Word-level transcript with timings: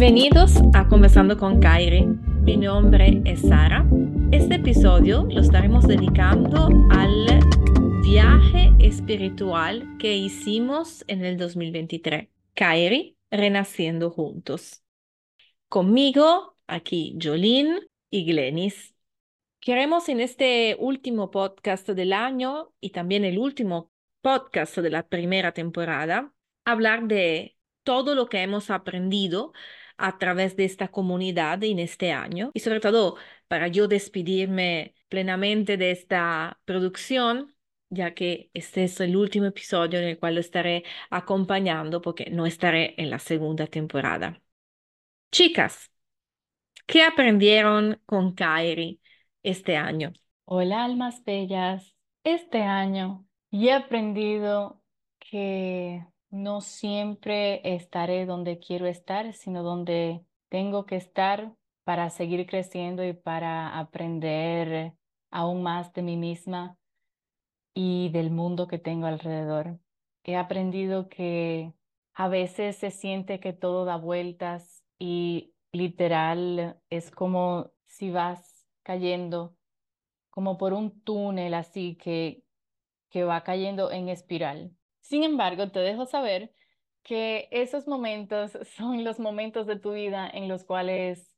Bienvenidos 0.00 0.54
a 0.74 0.86
Conversando 0.86 1.36
con 1.36 1.58
Kairi. 1.58 2.06
Mi 2.42 2.56
nombre 2.56 3.20
es 3.24 3.40
Sara. 3.40 3.84
Este 4.30 4.54
episodio 4.54 5.26
lo 5.28 5.40
estaremos 5.40 5.88
dedicando 5.88 6.68
al 6.92 7.26
viaje 8.04 8.72
espiritual 8.78 9.96
que 9.98 10.14
hicimos 10.14 11.04
en 11.08 11.24
el 11.24 11.36
2023. 11.36 12.28
Kairi, 12.54 13.16
renaciendo 13.32 14.12
juntos. 14.12 14.84
Conmigo, 15.68 16.56
aquí 16.68 17.18
Jolene 17.20 17.80
y 18.08 18.24
Glenis. 18.24 18.94
Queremos 19.58 20.08
en 20.08 20.20
este 20.20 20.76
último 20.78 21.32
podcast 21.32 21.88
del 21.88 22.12
año 22.12 22.72
y 22.80 22.90
también 22.90 23.24
el 23.24 23.36
último 23.36 23.90
podcast 24.20 24.78
de 24.78 24.90
la 24.90 25.08
primera 25.08 25.50
temporada 25.50 26.32
hablar 26.64 27.08
de 27.08 27.56
todo 27.82 28.14
lo 28.14 28.28
que 28.28 28.42
hemos 28.42 28.70
aprendido 28.70 29.54
a 29.98 30.18
través 30.18 30.56
de 30.56 30.64
esta 30.64 30.88
comunidad 30.88 31.62
en 31.64 31.78
este 31.78 32.12
año 32.12 32.50
y 32.54 32.60
sobre 32.60 32.80
todo 32.80 33.16
para 33.48 33.68
yo 33.68 33.88
despedirme 33.88 34.94
plenamente 35.08 35.76
de 35.76 35.90
esta 35.90 36.60
producción 36.64 37.54
ya 37.90 38.14
que 38.14 38.50
este 38.54 38.84
es 38.84 39.00
el 39.00 39.16
último 39.16 39.46
episodio 39.46 39.98
en 39.98 40.06
el 40.06 40.18
cual 40.18 40.34
lo 40.34 40.40
estaré 40.40 40.84
acompañando 41.10 42.00
porque 42.00 42.30
no 42.30 42.46
estaré 42.46 42.94
en 42.98 43.10
la 43.10 43.18
segunda 43.18 43.66
temporada. 43.66 44.40
Chicas, 45.30 45.90
¿qué 46.86 47.02
aprendieron 47.02 48.00
con 48.06 48.34
Kairi 48.34 49.00
este 49.42 49.76
año? 49.76 50.12
Hola, 50.44 50.84
almas 50.84 51.24
bellas. 51.24 51.94
Este 52.24 52.62
año 52.62 53.26
he 53.50 53.72
aprendido 53.72 54.82
que 55.18 56.04
no 56.30 56.60
siempre 56.60 57.60
estaré 57.74 58.26
donde 58.26 58.58
quiero 58.58 58.86
estar, 58.86 59.32
sino 59.34 59.62
donde 59.62 60.24
tengo 60.48 60.86
que 60.86 60.96
estar 60.96 61.54
para 61.84 62.10
seguir 62.10 62.46
creciendo 62.46 63.04
y 63.04 63.12
para 63.12 63.78
aprender 63.78 64.94
aún 65.30 65.62
más 65.62 65.92
de 65.92 66.02
mí 66.02 66.16
misma 66.16 66.76
y 67.74 68.10
del 68.10 68.30
mundo 68.30 68.66
que 68.68 68.78
tengo 68.78 69.06
alrededor. 69.06 69.78
He 70.24 70.36
aprendido 70.36 71.08
que 71.08 71.72
a 72.12 72.28
veces 72.28 72.76
se 72.76 72.90
siente 72.90 73.40
que 73.40 73.52
todo 73.52 73.84
da 73.84 73.96
vueltas 73.96 74.82
y 74.98 75.54
literal 75.72 76.80
es 76.90 77.10
como 77.10 77.70
si 77.86 78.10
vas 78.10 78.66
cayendo 78.82 79.54
como 80.30 80.58
por 80.58 80.72
un 80.72 81.00
túnel 81.02 81.54
así 81.54 81.96
que, 81.96 82.42
que 83.10 83.24
va 83.24 83.42
cayendo 83.44 83.90
en 83.90 84.08
espiral. 84.08 84.77
Sin 85.08 85.24
embargo, 85.24 85.70
te 85.70 85.80
dejo 85.80 86.04
saber 86.04 86.52
que 87.02 87.48
esos 87.50 87.88
momentos 87.88 88.52
son 88.76 89.04
los 89.04 89.18
momentos 89.18 89.66
de 89.66 89.78
tu 89.78 89.92
vida 89.92 90.28
en 90.28 90.48
los 90.48 90.64
cuales 90.64 91.34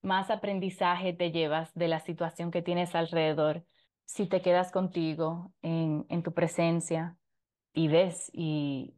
más 0.00 0.30
aprendizaje 0.30 1.12
te 1.12 1.30
llevas 1.30 1.72
de 1.74 1.88
la 1.88 2.00
situación 2.00 2.50
que 2.50 2.62
tienes 2.62 2.94
alrededor. 2.94 3.66
Si 4.06 4.26
te 4.26 4.40
quedas 4.40 4.72
contigo 4.72 5.52
en, 5.60 6.22
tu 6.22 6.32
presencia 6.32 7.18
y 7.74 7.88
ves 7.88 8.30
y, 8.32 8.94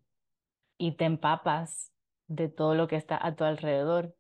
y 0.79 0.93
te 0.93 1.07
empapas 1.07 1.93
de 2.29 2.49
todo 2.49 2.77
lo 2.77 2.87
que 2.87 2.97
está 2.97 3.19
a 3.21 3.35
tu 3.35 3.43
alrededor. 3.43 4.15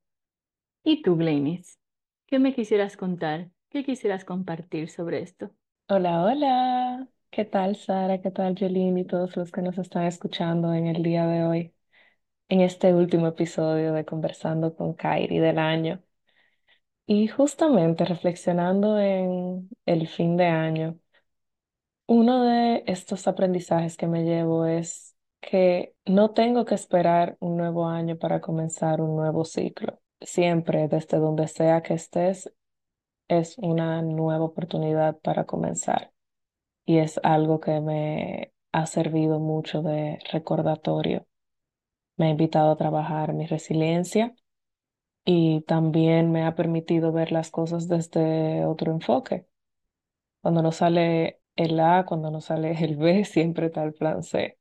¿Y 0.83 1.03
tú, 1.03 1.17
Glenis? 1.17 1.79
¿Qué 2.27 2.41
me 2.41 2.53
quisieras 2.53 2.97
contar? 2.97 3.51
¿Qué 3.71 3.85
quisieras 3.85 4.25
compartir 4.25 4.91
sobre 4.91 5.23
esto? 5.23 5.53
Hola, 5.89 6.25
hola. 6.25 7.09
¿Qué 7.35 7.45
tal, 7.45 7.77
Sara? 7.77 8.21
¿Qué 8.21 8.31
tal, 8.31 8.55
Jolene 8.59 9.01
y 9.01 9.05
todos 9.05 9.37
los 9.37 9.51
que 9.53 9.61
nos 9.61 9.77
están 9.79 10.05
escuchando 10.05 10.73
en 10.73 10.87
el 10.87 11.03
día 11.03 11.27
de 11.27 11.45
hoy? 11.45 11.75
En 12.49 12.61
este 12.63 12.95
último 12.95 13.27
episodio 13.29 13.93
de 13.95 14.05
Conversando 14.07 14.75
con 14.77 14.95
Kairi 14.95 15.39
del 15.41 15.59
año. 15.59 16.03
Y 17.07 17.29
justamente 17.29 18.05
reflexionando 18.05 18.99
en 18.99 19.69
el 19.87 20.07
fin 20.09 20.37
de 20.37 20.47
año, 20.47 20.99
uno 22.07 22.45
de 22.45 22.85
estos 22.87 23.27
aprendizajes 23.27 23.97
que 23.97 24.07
me 24.07 24.25
llevo 24.25 24.67
es 24.67 25.17
que 25.41 25.95
no 26.07 26.31
tengo 26.33 26.65
que 26.65 26.75
esperar 26.75 27.37
un 27.41 27.57
nuevo 27.57 27.87
año 27.89 28.17
para 28.19 28.41
comenzar 28.41 29.01
un 29.01 29.17
nuevo 29.17 29.45
ciclo. 29.45 30.01
Siempre, 30.21 30.89
desde 30.89 31.19
donde 31.19 31.49
sea 31.49 31.83
que 31.83 31.95
estés, 31.95 32.53
es 33.29 33.59
una 33.59 34.03
nueva 34.03 34.45
oportunidad 34.47 35.19
para 35.21 35.47
comenzar 35.47 36.14
y 36.87 36.99
es 36.99 37.21
algo 37.23 37.61
que 37.61 37.81
me 37.81 38.53
ha 38.73 38.87
servido 38.87 39.39
mucho 39.41 39.83
de 39.83 40.19
recordatorio. 40.33 41.27
Me 42.17 42.27
ha 42.27 42.31
invitado 42.31 42.73
a 42.73 42.77
trabajar 42.77 43.35
mi 43.35 43.47
resiliencia 43.47 44.35
y 45.25 45.63
también 45.63 46.33
me 46.33 46.45
ha 46.45 46.55
permitido 46.55 47.13
ver 47.13 47.33
las 47.33 47.51
cosas 47.51 47.89
desde 47.89 48.67
otro 48.67 48.93
enfoque. 48.93 49.47
Cuando 50.43 50.63
no 50.63 50.73
sale 50.73 51.41
el 51.57 51.81
A, 51.81 52.05
cuando 52.07 52.31
no 52.31 52.41
sale 52.41 52.73
el 52.85 52.97
B, 52.97 53.25
siempre 53.25 53.67
está 53.67 53.85
el 53.85 53.95
plan 53.95 54.23
C. 54.23 54.59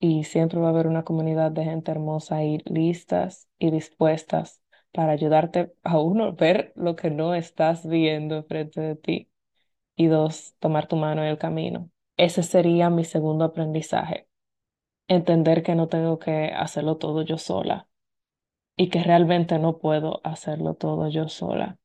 Y 0.00 0.24
siempre 0.24 0.60
va 0.60 0.68
a 0.68 0.70
haber 0.70 0.86
una 0.88 1.04
comunidad 1.04 1.52
de 1.52 1.64
gente 1.64 1.90
hermosa 1.92 2.36
ahí 2.36 2.60
listas 2.66 3.48
y 3.58 3.70
dispuestas 3.70 4.62
para 4.92 5.12
ayudarte 5.12 5.74
a 5.82 5.98
uno 6.00 6.34
ver 6.34 6.72
lo 6.76 6.96
que 6.96 7.10
no 7.10 7.34
estás 7.34 7.86
viendo 7.88 8.44
frente 8.44 8.80
de 8.80 8.96
ti 8.96 9.30
y 9.96 10.06
dos, 10.06 10.54
tomar 10.58 10.86
tu 10.88 10.96
mano 10.96 11.22
en 11.22 11.28
el 11.28 11.38
camino. 11.38 11.90
Ese 12.16 12.42
sería 12.42 12.90
mi 12.90 13.04
segundo 13.04 13.44
aprendizaje. 13.44 14.28
Entender 15.08 15.62
que 15.62 15.74
no 15.74 15.88
tengo 15.88 16.18
que 16.18 16.52
hacerlo 16.52 16.96
todo 16.98 17.22
yo 17.22 17.38
sola 17.38 17.88
y 18.76 18.90
que 18.90 19.02
realmente 19.02 19.58
no 19.58 19.78
puedo 19.78 20.20
hacerlo 20.24 20.74
todo 20.74 21.08
yo 21.08 21.28
sola. 21.28 21.78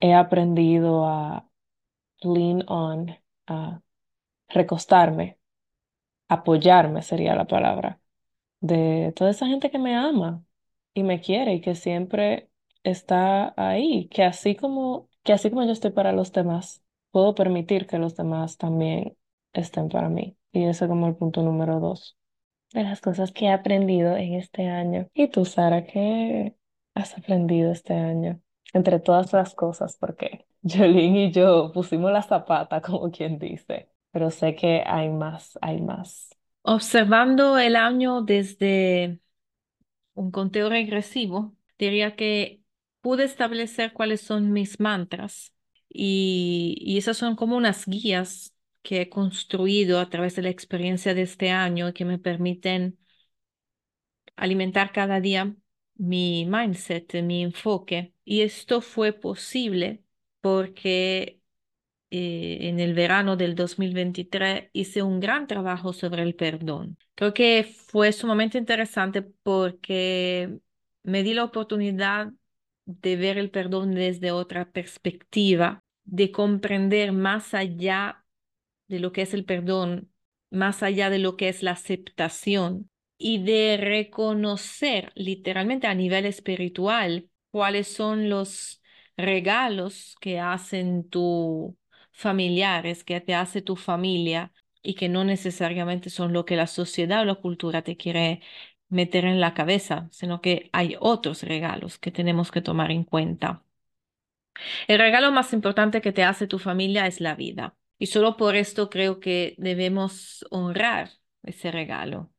He 0.00 0.12
aprendido 0.14 1.06
a 1.06 1.48
lean 2.22 2.64
on, 2.68 3.16
a 3.46 3.82
recostarme, 4.48 5.38
apoyarme 6.28 7.02
sería 7.02 7.34
la 7.36 7.46
palabra, 7.46 8.00
de 8.60 9.12
toda 9.16 9.30
esa 9.30 9.46
gente 9.48 9.70
que 9.70 9.78
me 9.78 9.96
ama 9.96 10.44
y 10.94 11.02
me 11.04 11.20
quiere 11.20 11.54
y 11.54 11.60
que 11.60 11.74
siempre 11.76 12.50
está 12.84 13.54
ahí, 13.56 14.08
que 14.08 14.24
así 14.24 14.56
como 14.56 15.10
que 15.24 15.32
así 15.32 15.50
como 15.50 15.64
yo 15.64 15.72
estoy 15.72 15.90
para 15.90 16.12
los 16.12 16.32
demás, 16.32 16.82
puedo 17.10 17.34
permitir 17.34 17.86
que 17.86 17.98
los 17.98 18.16
demás 18.16 18.58
también 18.58 19.16
estén 19.52 19.88
para 19.88 20.08
mí. 20.08 20.36
Y 20.52 20.64
ese 20.64 20.84
es 20.84 20.88
como 20.88 21.08
el 21.08 21.16
punto 21.16 21.42
número 21.42 21.80
dos 21.80 22.16
de 22.72 22.82
las 22.82 23.00
cosas 23.00 23.32
que 23.32 23.46
he 23.46 23.50
aprendido 23.50 24.16
en 24.16 24.34
este 24.34 24.68
año. 24.68 25.08
¿Y 25.14 25.28
tú, 25.28 25.44
Sara, 25.44 25.86
qué 25.86 26.56
has 26.94 27.16
aprendido 27.16 27.72
este 27.72 27.94
año? 27.94 28.40
Entre 28.72 28.98
todas 28.98 29.32
las 29.32 29.54
cosas, 29.54 29.96
porque 29.98 30.46
Jolene 30.62 31.26
y 31.26 31.32
yo 31.32 31.70
pusimos 31.72 32.12
la 32.12 32.22
zapata, 32.22 32.80
como 32.82 33.10
quien 33.10 33.38
dice, 33.38 33.88
pero 34.10 34.30
sé 34.30 34.56
que 34.56 34.82
hay 34.84 35.08
más, 35.08 35.56
hay 35.62 35.80
más. 35.80 36.30
Observando 36.62 37.58
el 37.58 37.76
año 37.76 38.22
desde 38.22 39.20
un 40.14 40.30
conteo 40.32 40.68
regresivo, 40.68 41.54
diría 41.78 42.16
que 42.16 42.63
pude 43.04 43.24
establecer 43.24 43.92
cuáles 43.92 44.22
son 44.22 44.50
mis 44.52 44.80
mantras 44.80 45.52
y, 45.90 46.76
y 46.80 46.96
esas 46.98 47.18
son 47.18 47.36
como 47.36 47.54
unas 47.58 47.86
guías 47.86 48.54
que 48.82 49.02
he 49.02 49.10
construido 49.10 50.00
a 50.00 50.08
través 50.08 50.36
de 50.36 50.42
la 50.42 50.48
experiencia 50.48 51.12
de 51.14 51.22
este 51.22 51.50
año 51.50 51.92
que 51.92 52.06
me 52.06 52.18
permiten 52.18 52.98
alimentar 54.36 54.92
cada 54.92 55.20
día 55.20 55.54
mi 55.96 56.44
mindset, 56.46 57.22
mi 57.22 57.42
enfoque. 57.42 58.14
Y 58.24 58.42
esto 58.42 58.80
fue 58.80 59.12
posible 59.12 60.02
porque 60.40 61.40
eh, 62.10 62.58
en 62.62 62.80
el 62.80 62.94
verano 62.94 63.36
del 63.36 63.54
2023 63.54 64.70
hice 64.72 65.02
un 65.02 65.20
gran 65.20 65.46
trabajo 65.46 65.92
sobre 65.92 66.22
el 66.22 66.34
perdón. 66.36 66.98
Creo 67.14 67.34
que 67.34 67.64
fue 67.64 68.12
sumamente 68.12 68.58
interesante 68.58 69.22
porque 69.22 70.58
me 71.02 71.22
di 71.22 71.34
la 71.34 71.44
oportunidad 71.44 72.32
de 72.86 73.16
ver 73.16 73.38
el 73.38 73.50
perdón 73.50 73.94
desde 73.94 74.32
otra 74.32 74.70
perspectiva, 74.70 75.82
de 76.04 76.30
comprender 76.32 77.12
más 77.12 77.54
allá 77.54 78.24
de 78.88 78.98
lo 79.00 79.12
que 79.12 79.22
es 79.22 79.34
el 79.34 79.44
perdón, 79.44 80.10
más 80.50 80.82
allá 80.82 81.10
de 81.10 81.18
lo 81.18 81.36
que 81.36 81.48
es 81.48 81.62
la 81.62 81.72
aceptación 81.72 82.90
y 83.18 83.42
de 83.42 83.76
reconocer 83.78 85.12
literalmente 85.14 85.86
a 85.86 85.94
nivel 85.94 86.26
espiritual 86.26 87.28
cuáles 87.50 87.88
son 87.88 88.28
los 88.30 88.82
regalos 89.16 90.16
que 90.20 90.40
hacen 90.40 91.08
tus 91.08 91.74
familiares, 92.12 93.04
que 93.04 93.20
te 93.20 93.34
hace 93.34 93.62
tu 93.62 93.76
familia 93.76 94.52
y 94.82 94.94
que 94.94 95.08
no 95.08 95.24
necesariamente 95.24 96.10
son 96.10 96.32
lo 96.32 96.44
que 96.44 96.56
la 96.56 96.66
sociedad 96.66 97.22
o 97.22 97.24
la 97.24 97.36
cultura 97.36 97.82
te 97.82 97.96
quiere 97.96 98.42
meter 98.94 99.24
en 99.26 99.40
la 99.40 99.54
cabeza, 99.54 100.08
sino 100.12 100.40
que 100.40 100.70
hay 100.72 100.96
otros 101.00 101.42
regalos 101.42 101.98
que 101.98 102.10
tenemos 102.12 102.50
que 102.52 102.62
tomar 102.62 102.90
en 102.90 103.04
cuenta. 103.04 103.64
El 104.88 104.98
regalo 104.98 105.32
más 105.32 105.52
importante 105.52 106.00
que 106.00 106.12
te 106.12 106.24
hace 106.24 106.46
tu 106.46 106.58
familia 106.58 107.06
es 107.06 107.20
la 107.20 107.34
vida. 107.34 107.76
Y 107.98 108.06
solo 108.06 108.36
por 108.36 108.56
esto 108.56 108.90
creo 108.90 109.20
que 109.20 109.54
debemos 109.58 110.44
honrar 110.50 111.10
ese 111.42 111.70
regalo. 111.70 112.30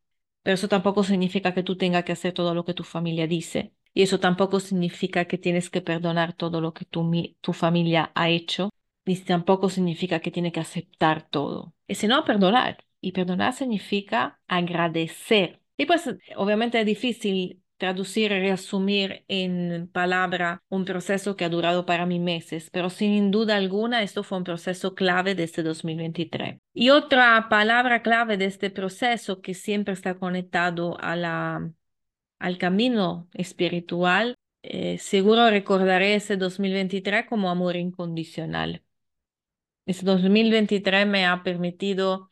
pero 0.43 0.55
eso 0.55 0.69
tampoco 0.69 1.03
significa 1.03 1.53
que 1.55 1.63
tú 1.63 1.77
tengas 1.77 2.05
que 2.05 2.13
hacer 2.13 2.33
todo 2.33 2.53
lo 2.55 2.65
que 2.65 2.73
tu 2.75 2.83
familia 2.85 3.27
dice. 3.27 3.73
Y 3.93 4.03
eso 4.03 4.19
tampoco 4.21 4.59
significa 4.61 5.25
que 5.25 5.37
tienes 5.39 5.69
que 5.71 5.81
perdonar 5.81 6.33
todo 6.33 6.61
lo 6.61 6.73
que 6.73 6.85
tu, 6.85 7.11
tu 7.41 7.53
familia 7.53 8.11
ha 8.15 8.29
hecho, 8.29 8.71
ni 9.05 9.17
tampoco 9.17 9.69
significa 9.69 10.21
que 10.21 10.31
tienes 10.31 10.53
que 10.53 10.61
aceptar 10.61 11.29
todo. 11.29 11.73
Es 11.87 11.99
sino 11.99 12.23
perdonar. 12.25 12.85
Y 13.01 13.11
perdonar 13.13 13.53
significa 13.53 14.39
agradecer. 14.47 15.61
Y 15.77 15.85
pues 15.85 16.09
obviamente 16.35 16.79
es 16.79 16.85
difícil 16.85 17.61
traducir 17.77 18.31
y 18.31 18.39
resumir 18.39 19.25
en 19.27 19.89
palabra 19.91 20.63
un 20.69 20.85
proceso 20.85 21.35
que 21.35 21.45
ha 21.45 21.49
durado 21.49 21.85
para 21.85 22.05
mí 22.05 22.19
meses, 22.19 22.69
pero 22.71 22.89
sin 22.89 23.31
duda 23.31 23.57
alguna 23.57 24.01
esto 24.01 24.23
fue 24.23 24.37
un 24.37 24.43
proceso 24.43 24.95
clave 24.95 25.35
de 25.35 25.43
este 25.43 25.63
2023. 25.63 26.59
Y 26.73 26.89
otra 26.89 27.47
palabra 27.49 28.01
clave 28.01 28.37
de 28.37 28.45
este 28.45 28.69
proceso 28.69 29.41
que 29.41 29.53
siempre 29.53 29.93
está 29.93 30.15
conectado 30.17 30.97
a 31.01 31.15
la, 31.15 31.69
al 32.39 32.57
camino 32.57 33.27
espiritual, 33.33 34.35
eh, 34.63 34.97
seguro 34.97 35.49
recordaré 35.49 36.15
ese 36.15 36.37
2023 36.37 37.25
como 37.27 37.49
amor 37.49 37.75
incondicional. 37.75 38.83
Este 39.85 40.05
2023 40.05 41.05
me 41.07 41.25
ha 41.25 41.43
permitido 41.43 42.29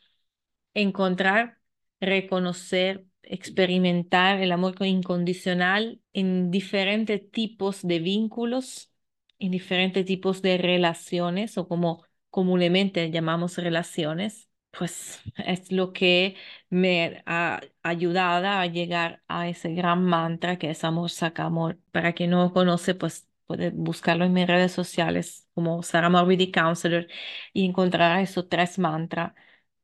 encontrar, 0.73 1.59
reconocer, 1.99 3.05
experimentar 3.23 4.39
el 4.41 4.51
amor 4.51 4.75
incondicional 4.85 6.01
en 6.13 6.51
diferentes 6.51 7.29
tipos 7.31 7.81
de 7.81 7.99
vínculos, 7.99 8.91
en 9.39 9.51
diferentes 9.51 10.05
tipos 10.05 10.41
de 10.41 10.57
relaciones 10.57 11.57
o 11.57 11.67
como 11.67 12.05
comúnmente 12.29 13.11
llamamos 13.11 13.57
relaciones, 13.57 14.49
pues 14.71 15.21
es 15.45 15.71
lo 15.71 15.93
que 15.93 16.35
me 16.69 17.23
ha 17.25 17.61
ayudado 17.83 18.47
a 18.47 18.65
llegar 18.65 19.23
a 19.27 19.47
ese 19.49 19.73
gran 19.73 20.03
mantra 20.03 20.57
que 20.57 20.69
es 20.71 20.83
amor 20.83 21.09
saca 21.09 21.45
amor. 21.45 21.79
Para 21.91 22.13
quien 22.13 22.31
no 22.31 22.43
lo 22.43 22.53
conoce, 22.53 22.95
pues 22.95 23.27
puede 23.45 23.69
buscarlo 23.71 24.25
en 24.25 24.33
mis 24.33 24.47
redes 24.47 24.71
sociales 24.71 25.47
como 25.53 25.83
Sarah 25.83 26.09
Morbidi 26.09 26.51
Counselor 26.51 27.07
y 27.53 27.65
encontrar 27.65 28.19
esos 28.21 28.49
tres 28.49 28.79
mantras 28.79 29.33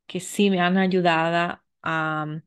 que 0.06 0.20
sí 0.20 0.50
me 0.50 0.60
han 0.60 0.78
ayudado 0.78 1.60
a 1.82 2.40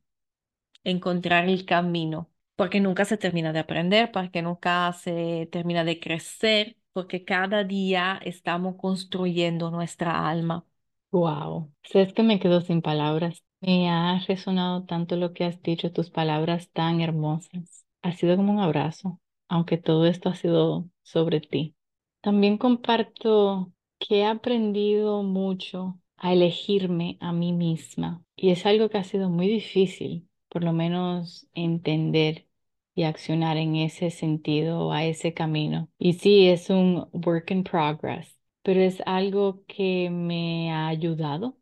encontrar 0.84 1.48
el 1.50 1.66
camino, 1.66 2.30
porque 2.56 2.80
nunca 2.80 3.06
se 3.06 3.18
termina 3.18 3.54
de 3.54 3.60
aprender, 3.60 4.12
porque 4.12 4.42
nunca 4.42 4.92
se 4.94 5.48
termina 5.52 5.84
de 5.84 6.00
crecer, 6.00 6.78
porque 6.94 7.26
cada 7.26 7.64
día 7.64 8.20
estamos 8.24 8.76
construyendo 8.78 9.72
nuestra 9.72 10.28
alma. 10.30 10.66
Wow, 11.12 11.72
es 11.94 12.14
que 12.14 12.24
me 12.24 12.40
quedo 12.40 12.62
sin 12.62 12.82
palabras. 12.82 13.44
Me 13.62 13.90
ha 13.90 14.20
resonado 14.28 14.84
tanto 14.86 15.16
lo 15.16 15.34
que 15.34 15.46
has 15.46 15.62
dicho, 15.62 15.92
tus 15.94 16.10
palabras 16.10 16.70
tan 16.72 17.02
hermosas. 17.02 17.86
Ha 18.02 18.12
sido 18.14 18.36
como 18.36 18.52
un 18.54 18.60
abrazo, 18.60 19.20
aunque 19.48 19.78
todo 19.78 20.06
esto 20.08 20.30
ha 20.30 20.36
sido 20.36 20.90
sobre 21.04 21.40
ti. 21.40 21.76
También 22.22 22.58
comparto 22.58 23.72
que 24.00 24.20
he 24.22 24.26
aprendido 24.26 25.24
mucho 25.24 26.00
a 26.18 26.34
elegirme 26.34 27.18
a 27.22 27.32
mí 27.32 27.54
misma 27.54 28.24
y 28.36 28.50
es 28.52 28.66
algo 28.66 28.90
que 28.90 28.98
ha 28.98 29.04
sido 29.04 29.30
muy 29.30 29.48
difícil 29.48 30.28
por 30.54 30.64
lo 30.64 30.72
menos 30.72 31.48
entender 31.56 32.48
y 32.94 33.04
accionar 33.04 33.58
en 33.58 33.76
ese 33.76 34.12
sentido, 34.12 34.92
a 34.94 35.04
ese 35.04 35.34
camino. 35.34 35.90
Y 35.98 36.14
sí, 36.14 36.48
es 36.48 36.70
un 36.70 37.08
work 37.12 37.50
in 37.50 37.64
progress, 37.64 38.38
pero 38.62 38.80
es 38.80 39.02
algo 39.08 39.64
que 39.66 40.12
me 40.12 40.72
ha 40.72 40.90
ayudado 40.90 41.58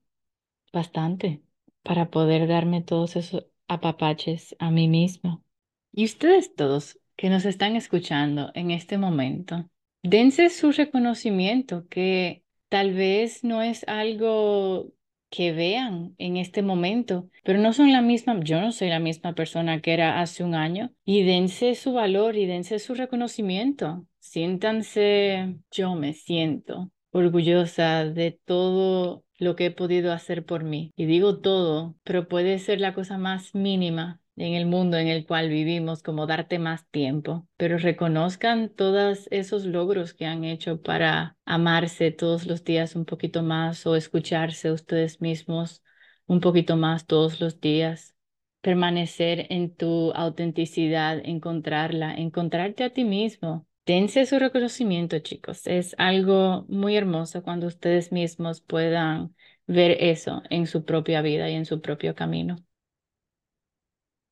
bastante 0.73 1.41
para 1.83 2.11
poder 2.11 2.49
darme 2.49 2.81
todos 2.81 3.15
esos 3.15 3.45
apapaches 3.69 4.57
a 4.59 4.71
mí 4.71 4.89
misma. 4.89 5.41
Y 5.93 6.03
ustedes 6.03 6.53
todos 6.53 6.99
que 7.15 7.29
nos 7.29 7.45
están 7.45 7.77
escuchando 7.77 8.51
en 8.55 8.71
este 8.71 8.97
momento, 8.97 9.69
dense 10.03 10.49
su 10.49 10.73
reconocimiento 10.73 11.87
que 11.87 12.43
tal 12.67 12.93
vez 12.93 13.45
no 13.45 13.61
es 13.61 13.87
algo 13.87 14.91
que 15.31 15.53
vean 15.53 16.13
en 16.19 16.37
este 16.37 16.61
momento, 16.61 17.29
pero 17.43 17.57
no 17.57 17.73
son 17.73 17.91
la 17.91 18.01
misma, 18.01 18.39
yo 18.43 18.61
no 18.61 18.71
soy 18.71 18.89
la 18.89 18.99
misma 18.99 19.33
persona 19.33 19.81
que 19.81 19.93
era 19.93 20.21
hace 20.21 20.43
un 20.43 20.53
año, 20.53 20.91
y 21.03 21.23
dense 21.23 21.73
su 21.73 21.93
valor 21.93 22.35
y 22.35 22.45
dense 22.45 22.77
su 22.77 22.93
reconocimiento. 22.93 24.05
Siéntanse, 24.19 25.55
yo 25.71 25.95
me 25.95 26.13
siento 26.13 26.91
orgullosa 27.11 28.05
de 28.05 28.39
todo 28.45 29.23
lo 29.37 29.55
que 29.55 29.67
he 29.67 29.71
podido 29.71 30.13
hacer 30.13 30.45
por 30.45 30.63
mí. 30.63 30.91
Y 30.95 31.05
digo 31.05 31.39
todo, 31.39 31.95
pero 32.03 32.27
puede 32.27 32.59
ser 32.59 32.79
la 32.79 32.93
cosa 32.93 33.17
más 33.17 33.55
mínima 33.55 34.21
en 34.41 34.55
el 34.55 34.65
mundo 34.65 34.97
en 34.97 35.07
el 35.07 35.25
cual 35.25 35.49
vivimos, 35.49 36.01
como 36.03 36.25
darte 36.27 36.59
más 36.59 36.87
tiempo, 36.89 37.47
pero 37.57 37.77
reconozcan 37.77 38.69
todos 38.69 39.27
esos 39.31 39.65
logros 39.65 40.13
que 40.13 40.25
han 40.25 40.43
hecho 40.43 40.81
para 40.81 41.37
amarse 41.45 42.11
todos 42.11 42.47
los 42.47 42.63
días 42.63 42.95
un 42.95 43.05
poquito 43.05 43.43
más 43.43 43.85
o 43.85 43.95
escucharse 43.95 44.71
ustedes 44.71 45.21
mismos 45.21 45.83
un 46.25 46.39
poquito 46.39 46.75
más 46.77 47.05
todos 47.07 47.39
los 47.41 47.59
días. 47.61 48.15
Permanecer 48.61 49.47
en 49.49 49.75
tu 49.75 50.11
autenticidad, 50.13 51.19
encontrarla, 51.23 52.13
encontrarte 52.15 52.83
a 52.83 52.89
ti 52.91 53.03
mismo. 53.03 53.67
Dense 53.85 54.25
su 54.25 54.39
reconocimiento, 54.39 55.19
chicos. 55.19 55.67
Es 55.67 55.95
algo 55.97 56.65
muy 56.69 56.95
hermoso 56.95 57.43
cuando 57.43 57.67
ustedes 57.67 58.11
mismos 58.11 58.61
puedan 58.61 59.35
ver 59.67 59.97
eso 59.99 60.43
en 60.49 60.67
su 60.67 60.85
propia 60.85 61.21
vida 61.21 61.49
y 61.49 61.55
en 61.55 61.65
su 61.65 61.81
propio 61.81 62.15
camino. 62.15 62.57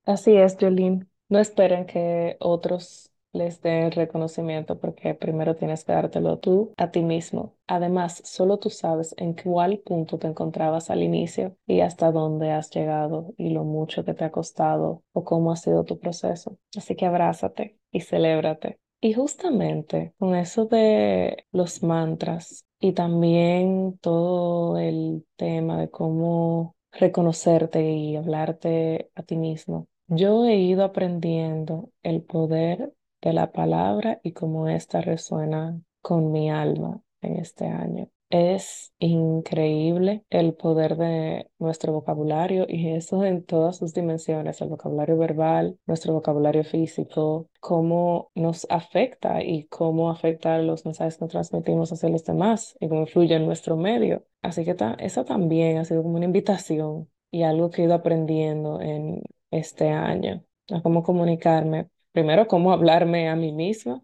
Así 0.10 0.36
es, 0.36 0.58
Jolene. 0.60 1.06
No 1.30 1.38
esperen 1.38 1.86
que 1.86 2.36
otros 2.40 3.12
les 3.32 3.62
den 3.62 3.92
reconocimiento 3.92 4.80
porque 4.80 5.14
primero 5.14 5.56
tienes 5.56 5.84
que 5.84 5.92
dártelo 5.92 6.40
tú 6.40 6.74
a 6.78 6.90
ti 6.90 7.04
mismo. 7.04 7.56
Además, 7.68 8.20
solo 8.26 8.58
tú 8.58 8.72
sabes 8.72 9.14
en 9.20 9.34
cuál 9.36 9.78
punto 9.78 10.18
te 10.18 10.26
encontrabas 10.26 10.90
al 10.90 11.04
inicio 11.04 11.56
y 11.68 11.82
hasta 11.82 12.12
dónde 12.12 12.50
has 12.50 12.72
llegado 12.72 13.36
y 13.38 13.52
lo 13.52 13.64
mucho 13.66 14.04
que 14.04 14.16
te 14.16 14.26
ha 14.26 14.32
costado 14.32 15.04
o 15.14 15.24
cómo 15.24 15.52
ha 15.52 15.56
sido 15.58 15.84
tu 15.84 16.00
proceso. 16.00 16.58
Así 16.76 16.96
que 16.96 17.06
abrázate 17.06 17.78
y 17.92 18.02
celébrate. 18.02 18.80
Y 19.02 19.14
justamente 19.14 20.16
con 20.18 20.34
eso 20.36 20.66
de 20.66 21.46
los 21.52 21.84
mantras 21.84 22.66
y 22.80 22.94
también 22.94 24.00
todo 24.02 24.80
el 24.80 25.24
tema 25.36 25.80
de 25.80 25.92
cómo 25.92 26.76
reconocerte 26.94 27.92
y 27.92 28.16
hablarte 28.16 29.12
a 29.14 29.22
ti 29.22 29.38
mismo, 29.38 29.88
yo 30.10 30.46
he 30.46 30.58
ido 30.58 30.84
aprendiendo 30.84 31.92
el 32.04 32.24
poder 32.24 32.94
de 33.22 33.34
la 33.34 33.52
palabra 33.52 34.20
y 34.24 34.34
cómo 34.34 34.68
ésta 34.68 35.02
resuena 35.02 35.80
con 36.02 36.32
mi 36.32 36.50
alma 36.50 37.02
en 37.22 37.38
este 37.38 37.66
año. 37.66 38.10
Es 38.30 38.94
increíble 39.00 40.24
el 40.30 40.54
poder 40.54 40.98
de 40.98 41.50
nuestro 41.58 41.94
vocabulario 41.94 42.66
y 42.68 42.90
eso 42.90 43.26
en 43.26 43.44
todas 43.44 43.78
sus 43.78 43.94
dimensiones, 43.94 44.62
el 44.62 44.70
vocabulario 44.70 45.18
verbal, 45.18 45.80
nuestro 45.88 46.14
vocabulario 46.14 46.64
físico, 46.64 47.50
cómo 47.60 48.30
nos 48.36 48.68
afecta 48.70 49.44
y 49.44 49.66
cómo 49.66 50.12
afecta 50.12 50.60
los 50.60 50.86
mensajes 50.86 51.18
que 51.18 51.28
transmitimos 51.28 51.92
hacia 51.92 52.10
los 52.10 52.24
demás 52.24 52.78
y 52.80 52.88
cómo 52.88 53.02
influye 53.02 53.36
en 53.36 53.46
nuestro 53.48 53.78
medio. 53.78 54.24
Así 54.44 54.64
que 54.64 54.76
eso 55.00 55.26
también 55.26 55.78
ha 55.78 55.86
sido 55.86 56.04
como 56.04 56.18
una 56.18 56.26
invitación 56.26 57.10
y 57.32 57.44
algo 57.44 57.72
que 57.72 57.82
he 57.82 57.86
ido 57.86 57.96
aprendiendo 57.96 58.80
en 58.80 59.24
este 59.52 59.90
año, 59.90 60.44
a 60.72 60.82
cómo 60.82 61.04
comunicarme, 61.04 61.90
primero 62.12 62.48
cómo 62.48 62.72
hablarme 62.72 63.30
a 63.30 63.36
mí 63.36 63.52
misma 63.52 64.04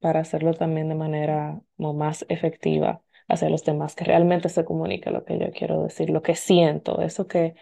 para 0.00 0.20
hacerlo 0.20 0.54
también 0.54 0.88
de 0.88 0.94
manera 0.94 1.62
más 1.76 2.24
efectiva 2.28 3.02
hacia 3.28 3.50
los 3.50 3.64
demás, 3.64 3.94
que 3.94 4.04
realmente 4.04 4.48
se 4.48 4.64
comunique 4.64 5.10
lo 5.10 5.24
que 5.24 5.38
yo 5.38 5.50
quiero 5.52 5.82
decir, 5.82 6.10
lo 6.10 6.22
que 6.22 6.34
siento, 6.34 7.02
eso 7.02 7.26
que, 7.26 7.54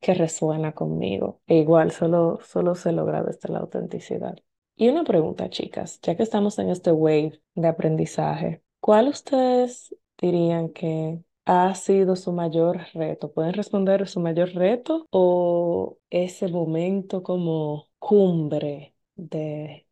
que 0.00 0.14
resuena 0.14 0.72
conmigo. 0.72 1.40
E 1.46 1.56
igual 1.58 1.92
solo, 1.92 2.40
solo 2.42 2.74
se 2.74 2.92
logra 2.92 3.22
desde 3.22 3.48
la 3.52 3.60
autenticidad. 3.60 4.36
Y 4.76 4.88
una 4.88 5.04
pregunta, 5.04 5.48
chicas, 5.50 6.00
ya 6.02 6.16
que 6.16 6.22
estamos 6.24 6.58
en 6.58 6.70
este 6.70 6.90
wave 6.92 7.40
de 7.54 7.68
aprendizaje, 7.68 8.62
¿cuál 8.80 9.08
ustedes 9.08 9.94
dirían 10.18 10.70
que 10.70 11.22
ha 11.44 11.74
sido 11.74 12.16
su 12.16 12.32
mayor 12.32 12.86
reto? 12.94 13.32
¿Pueden 13.32 13.54
responder 13.54 14.08
su 14.08 14.20
mayor 14.20 14.50
reto 14.54 15.06
o 15.10 15.98
ese 16.10 16.48
momento 16.48 17.22
como 17.22 17.88
cumbre 17.98 18.94
de 19.16 19.86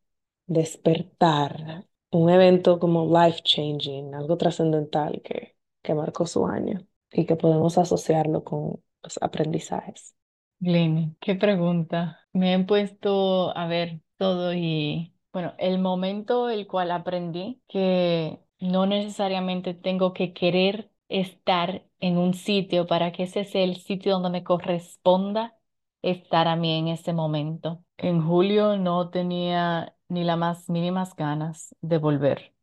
despertar? 0.46 1.86
Un 2.12 2.30
evento 2.30 2.78
como 2.80 3.06
life 3.06 3.40
changing, 3.44 4.14
algo 4.14 4.36
trascendental 4.36 5.22
que, 5.22 5.56
que 5.82 5.94
marcó 5.94 6.26
su 6.26 6.46
año 6.46 6.86
y 7.12 7.24
que 7.26 7.36
podemos 7.36 7.78
asociarlo 7.78 8.44
con 8.44 8.82
los 9.02 9.18
aprendizajes. 9.22 10.14
Glenny, 10.58 11.16
qué 11.20 11.34
pregunta. 11.36 12.20
Me 12.32 12.54
he 12.54 12.58
puesto 12.64 13.56
a 13.56 13.66
ver 13.66 14.00
todo 14.18 14.52
y, 14.54 15.14
bueno, 15.32 15.54
el 15.58 15.78
momento 15.78 16.50
el 16.50 16.66
cual 16.66 16.90
aprendí 16.90 17.62
que 17.68 18.40
no 18.58 18.86
necesariamente 18.86 19.74
tengo 19.74 20.12
que 20.12 20.32
querer 20.34 20.90
estar 21.10 21.84
en 22.00 22.18
un 22.18 22.34
sitio 22.34 22.86
para 22.88 23.12
que 23.12 23.24
ese 23.24 23.44
sea 23.44 23.64
el 23.64 23.76
sitio 23.78 24.14
donde 24.14 24.30
me 24.30 24.44
corresponda 24.44 25.56
estar 26.02 26.48
a 26.48 26.56
mí 26.56 26.78
en 26.78 26.88
ese 26.88 27.12
momento. 27.14 27.84
En 27.98 28.22
julio 28.26 28.78
no 28.78 29.10
tenía 29.10 29.96
ni 30.08 30.24
las 30.24 30.38
más 30.38 30.70
mínimas 30.70 31.14
ganas 31.16 31.74
de 31.82 31.98
volver 31.98 32.54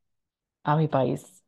a 0.63 0.75
mi 0.77 0.87
país 0.87 1.43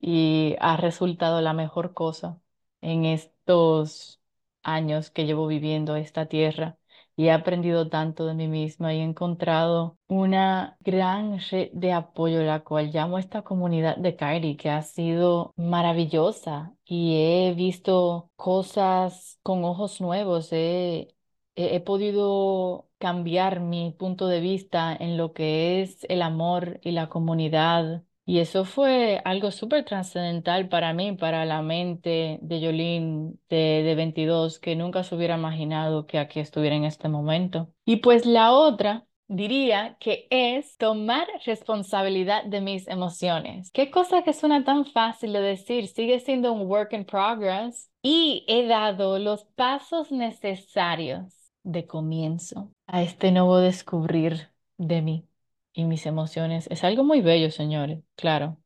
y 0.00 0.56
ha 0.60 0.76
resultado 0.76 1.40
la 1.40 1.52
mejor 1.54 1.94
cosa 1.94 2.40
en 2.80 3.04
estos 3.04 4.20
años 4.62 5.10
que 5.10 5.26
llevo 5.26 5.46
viviendo 5.46 5.96
esta 5.96 6.26
tierra 6.26 6.78
y 7.16 7.26
he 7.26 7.32
aprendido 7.32 7.88
tanto 7.88 8.26
de 8.26 8.34
mí 8.34 8.48
misma 8.48 8.94
y 8.94 8.98
he 9.00 9.02
encontrado 9.02 9.98
una 10.08 10.76
gran 10.80 11.38
red 11.50 11.70
de 11.72 11.92
apoyo, 11.92 12.42
la 12.42 12.60
cual 12.64 12.90
llamo 12.92 13.18
esta 13.18 13.42
comunidad 13.42 13.96
de 13.96 14.16
Kairi, 14.16 14.56
que 14.56 14.70
ha 14.70 14.82
sido 14.82 15.52
maravillosa 15.56 16.74
y 16.84 17.16
he 17.50 17.54
visto 17.54 18.30
cosas 18.36 19.38
con 19.42 19.64
ojos 19.64 20.00
nuevos. 20.00 20.52
He, 20.52 21.14
he, 21.54 21.76
he 21.76 21.80
podido 21.80 22.88
cambiar 22.98 23.60
mi 23.60 23.92
punto 23.98 24.28
de 24.28 24.40
vista 24.40 24.94
en 24.94 25.16
lo 25.16 25.32
que 25.32 25.82
es 25.82 26.04
el 26.08 26.22
amor 26.22 26.80
y 26.82 26.92
la 26.92 27.08
comunidad. 27.08 28.04
Y 28.26 28.38
eso 28.38 28.64
fue 28.64 29.20
algo 29.24 29.50
súper 29.50 29.84
trascendental 29.84 30.68
para 30.68 30.94
mí, 30.94 31.12
para 31.12 31.44
la 31.44 31.60
mente 31.60 32.38
de 32.40 32.60
Yolín 32.60 33.38
de, 33.50 33.82
de 33.82 33.94
22, 33.94 34.58
que 34.58 34.76
nunca 34.76 35.02
se 35.04 35.14
hubiera 35.14 35.36
imaginado 35.36 36.06
que 36.06 36.18
aquí 36.18 36.40
estuviera 36.40 36.74
en 36.74 36.84
este 36.84 37.08
momento. 37.08 37.68
Y 37.84 37.96
pues 37.96 38.24
la 38.24 38.52
otra 38.52 39.04
diría 39.28 39.96
que 40.00 40.26
es 40.30 40.76
tomar 40.78 41.26
responsabilidad 41.44 42.44
de 42.44 42.60
mis 42.60 42.88
emociones. 42.88 43.70
Qué 43.72 43.90
cosa 43.90 44.22
que 44.22 44.32
suena 44.32 44.64
tan 44.64 44.86
fácil 44.86 45.32
de 45.32 45.40
decir, 45.40 45.88
sigue 45.88 46.20
siendo 46.20 46.52
un 46.52 46.66
work 46.66 46.92
in 46.92 47.04
progress. 47.04 47.90
Y 48.02 48.44
he 48.48 48.66
dado 48.66 49.18
los 49.18 49.44
pasos 49.54 50.12
necesarios 50.12 51.50
de 51.62 51.86
comienzo 51.86 52.70
a 52.86 53.02
este 53.02 53.32
nuevo 53.32 53.58
descubrir 53.58 54.50
de 54.76 55.02
mí 55.02 55.26
y 55.74 55.84
mis 55.84 56.06
emociones. 56.06 56.68
Es 56.70 56.84
algo 56.84 57.04
muy 57.04 57.20
bello, 57.20 57.50
señores, 57.50 58.00
claro. 58.16 58.58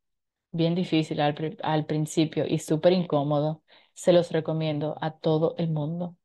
Bien 0.53 0.75
difícil 0.75 1.21
al, 1.21 1.59
al 1.63 1.87
principio 1.87 2.47
y 2.47 2.61
súper 2.61 2.93
incómodo. 2.93 3.63
Se 3.95 4.13
los 4.13 4.31
recomiendo 4.33 4.97
a 5.01 5.13
todo 5.19 5.57
el 5.59 5.71
mundo. 5.71 6.17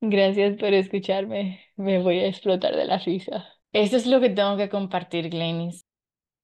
Gracias 0.00 0.56
por 0.56 0.74
escucharme. 0.74 1.60
Me 1.76 2.02
voy 2.02 2.18
a 2.18 2.26
explotar 2.26 2.74
de 2.74 2.86
la 2.86 2.98
risa. 2.98 3.46
Eso 3.72 3.96
es 3.96 4.06
lo 4.06 4.20
que 4.20 4.30
tengo 4.30 4.56
que 4.56 4.68
compartir, 4.68 5.30
Glenis. 5.30 5.86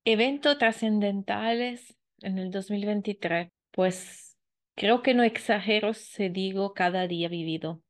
Eventos 0.04 0.58
trascendentales 0.58 1.96
en 2.20 2.38
el 2.38 2.50
2023. 2.50 3.48
Pues 3.72 4.36
creo 4.74 5.02
que 5.02 5.14
no 5.14 5.22
exagero 5.24 5.92
si 5.92 6.28
digo 6.28 6.72
cada 6.72 7.06
día 7.06 7.28
vivido. 7.28 7.82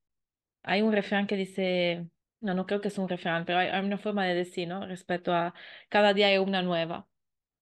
Hay 0.62 0.82
un 0.82 0.92
refrán 0.92 1.26
que 1.26 1.36
dice, 1.36 2.06
no, 2.40 2.54
no 2.54 2.66
creo 2.66 2.80
que 2.80 2.88
es 2.88 2.98
un 2.98 3.08
refrán, 3.08 3.44
pero 3.44 3.58
hay, 3.58 3.68
hay 3.68 3.84
una 3.84 3.98
forma 3.98 4.24
de 4.26 4.34
decir, 4.34 4.68
¿no? 4.68 4.86
Respecto 4.86 5.32
a 5.34 5.54
cada 5.88 6.14
día 6.14 6.28
hay 6.28 6.38
una 6.38 6.62
nueva. 6.62 7.08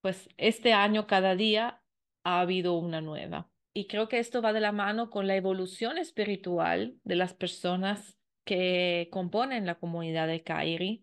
Pues 0.01 0.29
este 0.37 0.73
año 0.73 1.07
cada 1.07 1.35
día 1.35 1.83
ha 2.25 2.41
habido 2.41 2.75
una 2.75 3.01
nueva. 3.01 3.49
Y 3.73 3.87
creo 3.87 4.09
que 4.09 4.19
esto 4.19 4.43
va 4.43 4.53
de 4.53 4.61
la 4.61 4.73
mano 4.73 5.11
con 5.11 5.27
la 5.27 5.37
evolución 5.37 5.99
espiritual 5.99 6.97
de 7.05 7.17
las 7.17 7.35
personas 7.35 8.17
que 8.45 9.09
componen 9.11 9.67
la 9.67 9.75
comunidad 9.77 10.29
de 10.29 10.43
Kairi, 10.43 11.03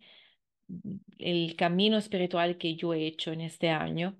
el 1.19 1.55
camino 1.55 1.97
espiritual 1.97 2.57
que 2.57 2.75
yo 2.75 2.93
he 2.93 3.05
hecho 3.05 3.31
en 3.31 3.41
este 3.41 3.69
año, 3.69 4.17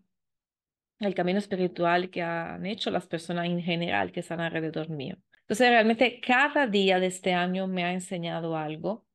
el 0.99 1.15
camino 1.15 1.39
espiritual 1.39 2.09
que 2.09 2.21
han 2.21 2.65
hecho 2.65 2.91
las 2.91 3.07
personas 3.07 3.45
en 3.47 3.61
general 3.61 4.11
que 4.11 4.19
están 4.19 4.39
alrededor 4.39 4.89
mío. 4.89 5.17
Entonces, 5.41 5.69
realmente 5.69 6.19
cada 6.21 6.67
día 6.67 6.99
de 6.99 7.07
este 7.07 7.33
año 7.33 7.67
me 7.67 7.83
ha 7.83 7.93
enseñado 7.93 8.55
algo 8.55 9.05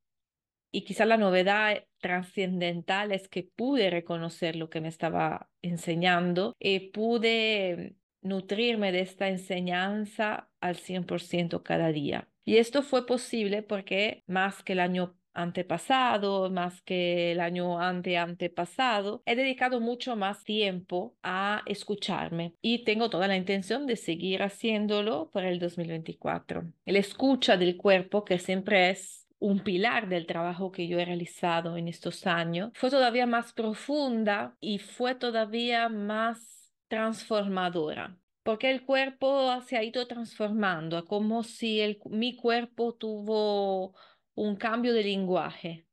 y 0.70 0.82
quizá 0.82 1.04
la 1.06 1.16
novedad 1.16 1.84
trascendental 2.00 3.12
es 3.12 3.28
que 3.28 3.42
pude 3.42 3.90
reconocer 3.90 4.56
lo 4.56 4.70
que 4.70 4.80
me 4.80 4.88
estaba 4.88 5.48
enseñando 5.62 6.54
y 6.58 6.90
pude 6.90 7.96
nutrirme 8.20 8.92
de 8.92 9.00
esta 9.00 9.28
enseñanza 9.28 10.48
al 10.60 10.76
100% 10.76 11.62
cada 11.62 11.92
día. 11.92 12.28
Y 12.44 12.56
esto 12.56 12.82
fue 12.82 13.06
posible 13.06 13.62
porque 13.62 14.22
más 14.26 14.62
que 14.62 14.72
el 14.72 14.80
año 14.80 15.18
antepasado, 15.34 16.50
más 16.50 16.82
que 16.82 17.32
el 17.32 17.40
año 17.40 17.80
ante 17.80 18.16
antepasado, 18.16 19.22
he 19.24 19.36
dedicado 19.36 19.80
mucho 19.80 20.16
más 20.16 20.42
tiempo 20.42 21.16
a 21.22 21.62
escucharme 21.66 22.54
y 22.60 22.84
tengo 22.84 23.08
toda 23.08 23.28
la 23.28 23.36
intención 23.36 23.86
de 23.86 23.96
seguir 23.96 24.42
haciéndolo 24.42 25.30
para 25.30 25.48
el 25.48 25.60
2024. 25.60 26.72
El 26.84 26.96
escucha 26.96 27.56
del 27.56 27.76
cuerpo, 27.76 28.24
que 28.24 28.38
siempre 28.38 28.90
es 28.90 29.17
un 29.38 29.60
pilar 29.60 30.08
del 30.08 30.26
trabajo 30.26 30.72
que 30.72 30.88
yo 30.88 30.98
he 30.98 31.04
realizado 31.04 31.76
en 31.76 31.88
estos 31.88 32.26
años, 32.26 32.70
fue 32.74 32.90
todavía 32.90 33.26
más 33.26 33.52
profunda 33.52 34.56
y 34.60 34.78
fue 34.78 35.14
todavía 35.14 35.88
más 35.88 36.72
transformadora. 36.88 38.16
Porque 38.42 38.70
el 38.70 38.84
cuerpo 38.84 39.60
se 39.62 39.76
ha 39.76 39.84
ido 39.84 40.06
transformando, 40.06 41.04
como 41.04 41.42
si 41.42 41.80
el, 41.80 42.00
mi 42.06 42.34
cuerpo 42.34 42.94
tuvo 42.94 43.94
un 44.34 44.56
cambio 44.56 44.94
de 44.94 45.04
lenguaje, 45.04 45.86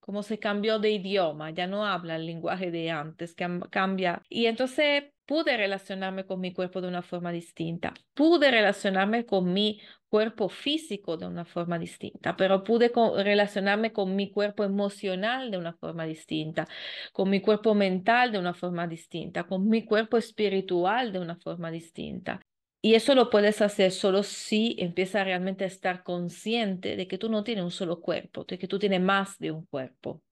como 0.00 0.22
se 0.22 0.38
cambió 0.38 0.78
de 0.78 0.90
idioma, 0.92 1.50
ya 1.50 1.66
no 1.66 1.86
habla 1.86 2.16
el 2.16 2.26
lenguaje 2.26 2.70
de 2.70 2.90
antes, 2.90 3.34
que 3.34 3.60
cambia. 3.70 4.22
Y 4.28 4.46
entonces 4.46 5.04
pude 5.26 5.56
relacionarme 5.56 6.26
con 6.26 6.40
mi 6.40 6.52
cuerpo 6.52 6.80
de 6.80 6.88
una 6.88 7.02
forma 7.02 7.32
distinta, 7.32 7.94
pude 8.14 8.50
relacionarme 8.50 9.24
con 9.26 9.52
mi 9.52 9.80
cuerpo 10.14 10.48
físico 10.48 11.16
de 11.16 11.26
una 11.26 11.44
forma 11.44 11.76
distinta, 11.76 12.36
pero 12.36 12.62
pude 12.62 12.92
relacionarme 13.16 13.92
con 13.92 14.14
mi 14.14 14.30
cuerpo 14.30 14.62
emocional 14.62 15.50
de 15.50 15.58
una 15.58 15.72
forma 15.72 16.06
distinta, 16.06 16.68
con 17.12 17.28
mi 17.28 17.40
cuerpo 17.40 17.74
mental 17.74 18.30
de 18.30 18.38
una 18.38 18.54
forma 18.54 18.86
distinta, 18.86 19.42
con 19.42 19.68
mi 19.68 19.84
cuerpo 19.84 20.16
espiritual 20.16 21.12
de 21.12 21.18
una 21.18 21.34
forma 21.34 21.72
distinta. 21.72 22.40
Y 22.80 22.94
eso 22.94 23.16
lo 23.16 23.28
puedes 23.28 23.60
hacer 23.60 23.90
solo 23.90 24.22
si 24.22 24.76
empiezas 24.78 25.24
realmente 25.24 25.64
a 25.64 25.66
estar 25.66 26.04
consciente 26.04 26.94
de 26.94 27.08
que 27.08 27.18
tú 27.18 27.28
no 27.28 27.42
tienes 27.42 27.64
un 27.64 27.72
solo 27.72 28.00
cuerpo, 28.00 28.44
de 28.44 28.56
que 28.56 28.68
tú 28.68 28.78
tienes 28.78 29.00
más 29.00 29.36
de 29.40 29.50
un 29.50 29.66
cuerpo. 29.66 30.22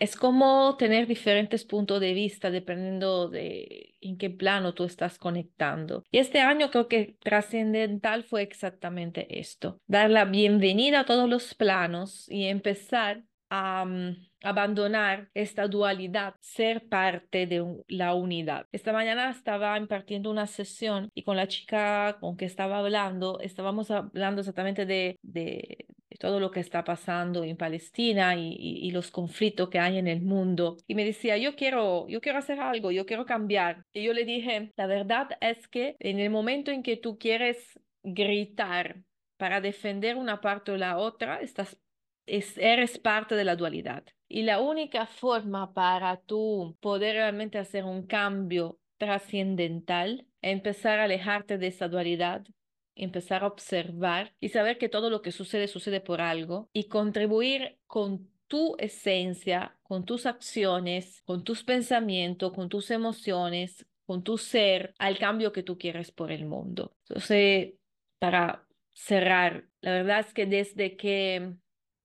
Es 0.00 0.16
como 0.16 0.78
tener 0.78 1.06
diferentes 1.06 1.66
puntos 1.66 2.00
de 2.00 2.14
vista 2.14 2.50
dependiendo 2.50 3.28
de 3.28 3.94
en 4.00 4.16
qué 4.16 4.30
plano 4.30 4.72
tú 4.72 4.84
estás 4.84 5.18
conectando. 5.18 6.04
Y 6.10 6.18
este 6.18 6.40
año 6.40 6.70
creo 6.70 6.88
que 6.88 7.18
trascendental 7.20 8.24
fue 8.24 8.40
exactamente 8.40 9.38
esto, 9.38 9.78
dar 9.86 10.10
la 10.10 10.24
bienvenida 10.24 11.00
a 11.00 11.04
todos 11.04 11.28
los 11.28 11.54
planos 11.54 12.26
y 12.30 12.46
empezar 12.46 13.24
a 13.50 13.82
um, 13.86 14.16
abandonar 14.42 15.28
esta 15.34 15.68
dualidad, 15.68 16.34
ser 16.40 16.88
parte 16.88 17.46
de 17.46 17.62
la 17.88 18.14
unidad. 18.14 18.68
Esta 18.72 18.94
mañana 18.94 19.28
estaba 19.28 19.76
impartiendo 19.76 20.30
una 20.30 20.46
sesión 20.46 21.10
y 21.14 21.24
con 21.24 21.36
la 21.36 21.46
chica 21.46 22.16
con 22.20 22.38
que 22.38 22.46
estaba 22.46 22.78
hablando, 22.78 23.38
estábamos 23.40 23.90
hablando 23.90 24.40
exactamente 24.40 24.86
de 24.86 25.18
todo 26.20 26.38
lo 26.38 26.50
que 26.50 26.60
está 26.60 26.84
pasando 26.84 27.44
en 27.44 27.56
Palestina 27.56 28.36
y, 28.36 28.90
los 28.90 29.10
conflictos 29.10 29.70
que 29.70 29.78
hay 29.78 29.96
en 29.96 30.06
el 30.06 30.20
mundo. 30.20 30.76
Y 30.86 30.94
me 30.94 31.04
decía, 31.04 31.38
yo 31.38 31.56
quiero, 31.56 32.06
yo 32.08 32.20
quiero 32.20 32.38
hacer 32.38 32.60
algo, 32.60 32.90
yo 32.90 33.06
quiero 33.06 33.24
cambiar. 33.24 33.86
Y 33.94 34.02
yo 34.02 34.12
le 34.12 34.24
dije, 34.24 34.70
la 34.76 34.86
verdad 34.86 35.30
es 35.40 35.66
que 35.66 35.96
en 35.98 36.20
el 36.20 36.28
momento 36.28 36.70
en 36.70 36.82
que 36.82 36.98
tú 36.98 37.18
quieres 37.18 37.80
gritar 38.02 39.02
para 39.38 39.62
defender 39.62 40.16
una 40.16 40.42
parte 40.42 40.72
o 40.72 40.76
la 40.76 40.98
otra, 40.98 41.40
estás 41.40 41.78
es, 42.26 42.58
eres 42.58 42.98
parte 42.98 43.34
de 43.34 43.44
la 43.44 43.56
dualidad. 43.56 44.04
Y 44.28 44.42
la 44.42 44.60
única 44.60 45.06
forma 45.06 45.72
para 45.72 46.18
tú 46.18 46.76
poder 46.80 47.16
realmente 47.16 47.56
hacer 47.56 47.84
un 47.84 48.06
cambio 48.06 48.78
trascendental, 48.98 50.26
empezar 50.42 51.00
a 51.00 51.04
alejarte 51.04 51.56
de 51.56 51.68
esa 51.68 51.88
dualidad, 51.88 52.44
empezar 52.94 53.42
a 53.42 53.46
observar 53.46 54.34
y 54.40 54.50
saber 54.50 54.78
que 54.78 54.88
todo 54.88 55.10
lo 55.10 55.22
que 55.22 55.32
sucede 55.32 55.68
sucede 55.68 56.00
por 56.00 56.20
algo 56.20 56.68
y 56.72 56.84
contribuir 56.88 57.78
con 57.86 58.28
tu 58.46 58.74
esencia, 58.78 59.78
con 59.82 60.04
tus 60.04 60.26
acciones, 60.26 61.22
con 61.22 61.44
tus 61.44 61.62
pensamientos, 61.62 62.52
con 62.52 62.68
tus 62.68 62.90
emociones, 62.90 63.86
con 64.06 64.24
tu 64.24 64.38
ser 64.38 64.92
al 64.98 65.18
cambio 65.18 65.52
que 65.52 65.62
tú 65.62 65.78
quieres 65.78 66.10
por 66.10 66.32
el 66.32 66.44
mundo. 66.44 66.96
Entonces, 67.08 67.74
para 68.18 68.66
cerrar, 68.92 69.68
la 69.80 69.92
verdad 69.92 70.20
es 70.20 70.34
que 70.34 70.46
desde 70.46 70.96
que 70.96 71.54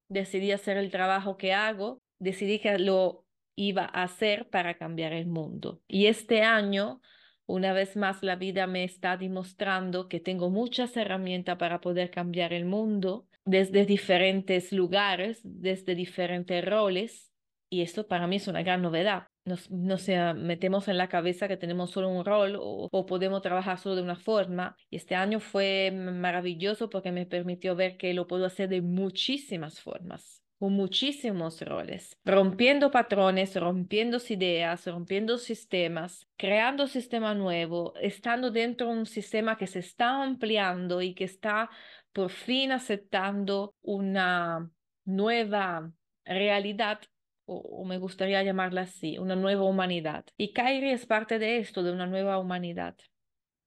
decidí 0.08 0.52
hacer 0.52 0.78
el 0.78 0.92
trabajo 0.92 1.36
que 1.36 1.54
hago, 1.54 2.02
decidí 2.20 2.60
que 2.60 2.78
lo 2.78 3.26
iba 3.56 3.84
a 3.86 4.04
hacer 4.04 4.50
para 4.50 4.78
cambiar 4.78 5.14
el 5.14 5.26
mundo. 5.26 5.82
Y 5.88 6.06
este 6.06 6.44
año, 6.44 7.02
una 7.48 7.74
vez 7.74 7.96
más, 7.96 8.24
la 8.24 8.36
vida 8.36 8.68
me 8.68 8.84
está 8.84 9.18
demostrando 9.18 10.08
que 10.08 10.20
tengo 10.20 10.50
muchas 10.50 10.98
herramientas 10.98 11.58
para 11.58 11.80
poder 11.82 12.10
cambiar 12.10 12.54
el 12.54 12.66
mundo 12.66 13.28
desde 13.46 13.86
diferentes 13.86 14.72
lugares, 14.72 15.42
desde 15.44 15.96
diferentes 15.96 16.66
roles. 16.66 17.32
Y 17.70 17.82
esto 17.82 18.08
para 18.08 18.28
mí 18.28 18.38
es 18.38 18.48
una 18.48 18.64
gran 18.64 18.82
novedad. 18.82 19.28
nos, 19.46 19.70
no 19.70 19.98
sé, 19.98 20.34
metemos 20.34 20.88
en 20.88 20.98
la 20.98 21.10
cabeza 21.10 21.48
que 21.48 21.58
tenemos 21.58 21.92
solo 21.92 22.10
un 22.10 22.26
rol 22.26 22.56
o, 22.56 22.90
o, 22.92 23.06
podemos 23.06 23.42
trabajar 23.42 23.78
solo 23.78 23.96
de 23.96 24.02
una 24.04 24.16
forma. 24.16 24.76
Y 24.90 24.96
este 24.98 25.16
año 25.16 25.40
fue 25.40 25.92
maravilloso 25.92 26.90
porque 26.90 27.12
me 27.12 27.26
permitió 27.26 27.76
ver 27.76 27.98
que 27.98 28.14
lo 28.14 28.28
puedo 28.28 28.46
hacer 28.46 28.70
de 28.70 28.82
muchísimas 28.82 29.82
formas 29.82 30.45
con 30.60 30.74
muchísimos 30.74 31.62
roles, 31.62 32.18
rompiendo 32.24 32.92
patrones, 32.92 33.56
rompiendo 33.56 34.18
ideas, 34.30 34.86
rompiendo 34.88 35.38
sistemas, 35.38 36.28
creando 36.38 36.88
sistema 36.88 37.34
nuevo, 37.34 37.94
estando 38.02 38.52
dentro 38.52 38.88
de 38.88 38.94
un 38.94 39.06
sistema 39.06 39.58
que 39.58 39.68
se 39.68 39.80
está 39.80 40.24
ampliando 40.24 41.02
y 41.02 41.14
que 41.14 41.26
está 41.26 41.70
por 42.14 42.30
fin 42.30 42.72
aceptando 42.72 43.76
una 43.82 44.70
nueva 45.04 45.92
realidad 46.24 47.00
o, 47.48 47.86
me 47.86 47.98
gustaría 47.98 48.42
llamarla 48.44 48.82
así, 48.82 49.20
una 49.20 49.36
nueva 49.36 49.64
humanidad. 49.64 50.26
Y 50.38 50.52
Kairi 50.54 50.90
es 50.90 51.06
parte 51.06 51.38
de 51.38 51.60
esto, 51.60 51.84
de 51.84 51.92
una 51.92 52.08
nueva 52.08 52.40
humanidad. 52.40 52.96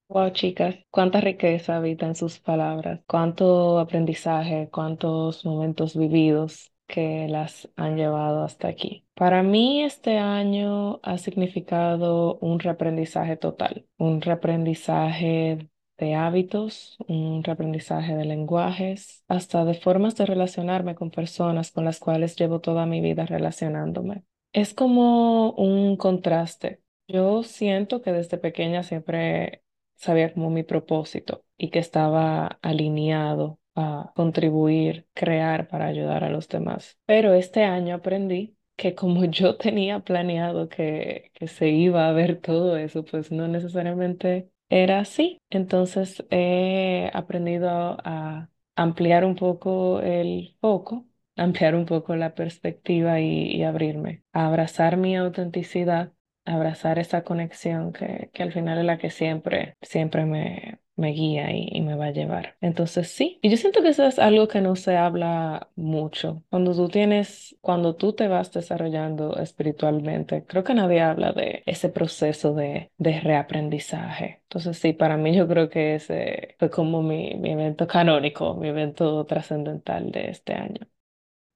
Wow, 0.09 0.31
chicas, 0.31 0.75
cuánta 0.89 1.21
riqueza 1.21 1.77
habita 1.77 2.07
en 2.07 2.15
sus 2.15 2.39
palabras, 2.39 2.99
cuánto 3.07 3.79
aprendizaje, 3.79 4.67
cuántos 4.71 5.45
momentos 5.45 5.95
vividos 5.95 6.73
que 6.89 7.27
las 7.29 7.69
han 7.75 7.95
llevado 7.95 8.43
hasta 8.43 8.67
aquí. 8.67 9.05
Para 9.13 9.43
mí 9.43 9.83
este 9.83 10.17
año 10.17 10.99
ha 11.03 11.17
significado 11.19 12.39
un 12.39 12.59
reaprendizaje 12.59 13.37
total, 13.37 13.85
un 13.97 14.21
reaprendizaje 14.21 15.69
de 15.97 16.15
hábitos, 16.15 16.97
un 17.07 17.43
reaprendizaje 17.43 18.15
de 18.15 18.25
lenguajes, 18.25 19.23
hasta 19.27 19.65
de 19.65 19.75
formas 19.75 20.15
de 20.15 20.25
relacionarme 20.25 20.95
con 20.95 21.11
personas 21.11 21.71
con 21.71 21.85
las 21.85 21.99
cuales 21.99 22.35
llevo 22.35 22.59
toda 22.59 22.85
mi 22.85 23.01
vida 23.01 23.25
relacionándome. 23.25 24.23
Es 24.51 24.73
como 24.73 25.51
un 25.51 25.95
contraste. 25.95 26.81
Yo 27.07 27.43
siento 27.43 28.01
que 28.01 28.11
desde 28.11 28.37
pequeña 28.37 28.81
siempre 28.83 29.63
sabía 29.95 30.33
como 30.33 30.49
mi 30.49 30.63
propósito 30.63 31.43
y 31.57 31.69
que 31.69 31.79
estaba 31.79 32.59
alineado 32.61 33.58
a 33.79 34.11
contribuir, 34.15 35.07
crear 35.13 35.67
para 35.67 35.87
ayudar 35.87 36.23
a 36.23 36.29
los 36.29 36.47
demás. 36.47 36.97
Pero 37.05 37.33
este 37.33 37.63
año 37.63 37.95
aprendí 37.95 38.57
que 38.75 38.95
como 38.95 39.25
yo 39.25 39.57
tenía 39.57 39.99
planeado 39.99 40.69
que, 40.69 41.31
que 41.33 41.47
se 41.47 41.69
iba 41.69 42.07
a 42.07 42.13
ver 42.13 42.39
todo 42.41 42.77
eso, 42.77 43.03
pues 43.05 43.31
no 43.31 43.47
necesariamente 43.47 44.51
era 44.69 44.99
así. 44.99 45.39
Entonces 45.49 46.25
he 46.29 47.11
aprendido 47.13 47.69
a 47.69 48.49
ampliar 48.75 49.25
un 49.25 49.35
poco 49.35 50.01
el 50.01 50.55
foco, 50.61 51.05
ampliar 51.35 51.75
un 51.75 51.85
poco 51.85 52.15
la 52.15 52.33
perspectiva 52.35 53.19
y, 53.19 53.63
abrirme, 53.63 54.23
a 54.33 54.47
abrazar 54.47 54.97
mi 54.97 55.15
autenticidad, 55.17 56.13
abrazar 56.45 56.99
esa 56.99 57.23
conexión 57.23 57.93
que, 57.93 58.29
que 58.33 58.43
al 58.43 58.51
final 58.53 58.79
es 58.79 58.85
la 58.85 58.97
que 58.97 59.09
siempre, 59.09 59.77
siempre 59.81 60.25
me, 60.25 60.79
me 60.99 61.11
guía 61.11 61.51
y, 61.51 61.81
me 61.81 61.95
va 61.95 62.07
a 62.07 62.11
llevar. 62.11 62.57
Entonces 62.61 63.09
sí, 63.09 63.39
y 63.41 63.49
yo 63.49 63.57
siento 63.57 63.81
que 63.81 63.89
eso 63.89 64.05
es 64.05 64.19
algo 64.19 64.47
que 64.47 64.61
no 64.61 64.75
se 64.75 64.97
habla 64.97 65.69
mucho. 65.75 66.43
Cuando 66.49 66.75
tú 66.75 66.89
tienes, 66.89 67.57
cuando 67.61 67.95
tú 67.95 68.13
te 68.13 68.27
vas 68.27 68.51
desarrollando 68.51 69.37
espiritualmente, 69.37 70.45
creo 70.45 70.63
que 70.63 70.73
nadie 70.73 71.01
habla 71.01 71.31
de 71.33 71.63
ese 71.65 71.89
proceso 71.89 72.53
de, 72.53 72.91
de 72.97 73.19
reaprendizaje. 73.21 74.41
Entonces 74.43 74.77
sí, 74.79 74.93
para 74.93 75.17
mí 75.17 75.35
yo 75.35 75.47
creo 75.47 75.69
que 75.69 75.95
ese 75.95 76.55
fue 76.59 76.69
como 76.69 77.01
mi, 77.01 77.35
mi 77.35 77.51
evento 77.51 77.87
canónico, 77.87 78.55
mi 78.55 78.69
evento 78.69 79.25
trascendental 79.25 80.11
de 80.11 80.29
este 80.29 80.53
año. 80.53 80.87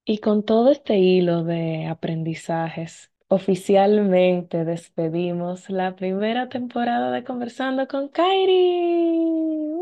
Y 0.05 0.19
con 0.19 0.43
todo 0.43 0.71
este 0.71 0.97
hilo 0.99 1.43
de 1.43 1.87
aprendizajes 1.87 3.12
oficialmente 3.33 4.63
despedimos 4.63 5.69
la 5.69 5.95
primera 5.95 6.49
temporada 6.49 7.11
de 7.11 7.23
Conversando 7.23 7.87
con 7.87 8.07
Kairi. 8.09 9.73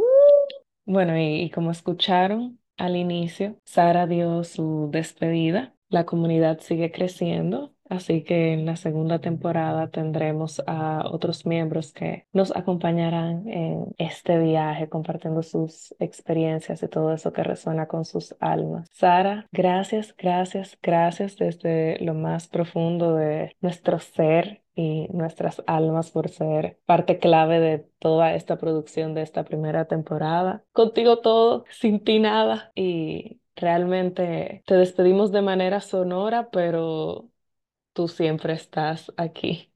Bueno, 0.85 1.17
y, 1.17 1.41
y 1.43 1.49
como 1.49 1.71
escucharon 1.71 2.59
al 2.77 2.95
inicio, 2.95 3.57
Sara 3.65 4.07
dio 4.07 4.43
su 4.43 4.89
despedida. 4.91 5.75
La 5.89 6.05
comunidad 6.05 6.59
sigue 6.61 6.91
creciendo 6.91 7.73
Así 7.91 8.23
que 8.23 8.53
en 8.53 8.65
la 8.65 8.77
segunda 8.77 9.19
temporada 9.19 9.89
tendremos 9.89 10.63
a 10.65 11.03
otros 11.11 11.45
miembros 11.45 11.91
que 11.91 12.25
nos 12.31 12.55
acompañarán 12.55 13.45
en 13.49 13.93
este 13.97 14.39
viaje 14.39 14.87
compartiendo 14.87 15.43
sus 15.43 15.93
experiencias 15.99 16.81
y 16.83 16.87
todo 16.87 17.11
eso 17.11 17.33
que 17.33 17.43
resuena 17.43 17.87
con 17.87 18.05
sus 18.05 18.33
almas. 18.39 18.87
Sara, 18.93 19.45
gracias, 19.51 20.15
gracias, 20.17 20.77
gracias 20.81 21.35
desde 21.35 21.99
lo 21.99 22.13
más 22.13 22.47
profundo 22.47 23.13
de 23.15 23.57
nuestro 23.59 23.99
ser 23.99 24.61
y 24.73 25.09
nuestras 25.11 25.61
almas 25.67 26.11
por 26.11 26.29
ser 26.29 26.79
parte 26.85 27.19
clave 27.19 27.59
de 27.59 27.79
toda 27.99 28.35
esta 28.35 28.57
producción 28.57 29.13
de 29.13 29.23
esta 29.23 29.43
primera 29.43 29.83
temporada. 29.83 30.63
Contigo 30.71 31.19
todo, 31.19 31.65
sin 31.69 32.01
ti 32.01 32.19
nada 32.19 32.71
y 32.73 33.41
realmente 33.57 34.63
te 34.65 34.75
despedimos 34.75 35.33
de 35.33 35.41
manera 35.41 35.81
sonora, 35.81 36.49
pero 36.51 37.30
tú 37.93 38.07
siempre 38.07 38.53
estás 38.53 39.11
aquí. 39.17 39.73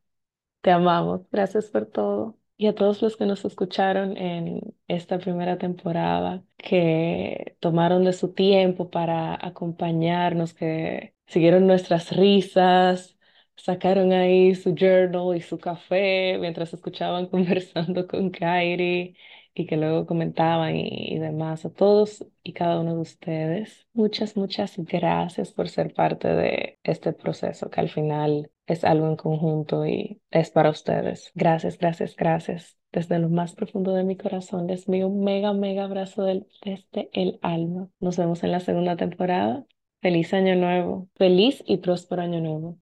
Te 0.61 0.71
amamos. 0.71 1.21
Gracias 1.31 1.67
por 1.69 1.85
todo. 1.87 2.37
Y 2.57 2.67
a 2.67 2.75
todos 2.75 3.01
los 3.01 3.17
que 3.17 3.25
nos 3.25 3.45
escucharon 3.45 4.17
en 4.17 4.61
esta 4.87 5.19
primera 5.19 5.57
temporada, 5.57 6.43
que 6.57 7.57
tomaron 7.59 8.05
de 8.05 8.13
su 8.13 8.33
tiempo 8.33 8.89
para 8.89 9.35
acompañarnos, 9.45 10.53
que 10.53 11.15
siguieron 11.27 11.67
nuestras 11.67 12.11
risas, 12.15 13.17
sacaron 13.57 14.13
ahí 14.13 14.55
su 14.55 14.73
journal 14.75 15.35
y 15.37 15.41
su 15.41 15.57
café 15.59 16.37
mientras 16.39 16.73
escuchaban 16.73 17.27
conversando 17.29 18.07
con 18.07 18.29
Kairi 18.31 19.17
y 19.55 19.65
que 19.65 19.77
luego 19.77 20.05
comentaban 20.05 20.75
y, 20.75 21.17
demás. 21.17 21.65
A 21.65 21.71
todos 21.71 22.25
y 22.43 22.53
cada 22.53 22.79
uno 22.79 22.95
de 22.95 23.01
ustedes, 23.01 23.87
muchas, 23.93 24.35
muchas 24.37 24.75
gracias 24.77 25.51
por 25.53 25.69
ser 25.69 25.93
parte 25.93 26.27
de 26.27 26.77
este 26.83 27.13
proceso 27.13 27.69
que 27.69 27.79
al 27.79 27.89
final 27.89 28.51
es 28.67 28.83
algo 28.83 29.07
en 29.07 29.15
conjunto 29.15 29.85
y 29.85 30.21
es 30.29 30.51
para 30.51 30.69
ustedes. 30.69 31.31
Gracias, 31.33 31.77
gracias, 31.77 32.15
gracias. 32.15 32.77
Desde 32.91 33.17
lo 33.19 33.29
más 33.29 33.55
profundo 33.55 33.93
de 33.93 34.03
mi 34.03 34.17
corazón 34.17 34.67
les 34.67 34.87
envío 34.87 35.07
un 35.07 35.23
mega, 35.23 35.53
mega 35.53 35.85
abrazo 35.85 36.23
del, 36.23 36.47
desde 36.63 37.09
el 37.13 37.39
alma. 37.41 37.89
Nos 37.99 38.17
vemos 38.17 38.43
en 38.43 38.51
la 38.51 38.59
segunda 38.59 38.97
temporada. 38.97 39.65
Feliz 40.01 40.33
año 40.33 40.55
nuevo. 40.55 41.09
Feliz 41.15 41.63
y 41.65 41.77
próspero 41.77 42.21
año 42.21 42.41
nuevo. 42.41 42.77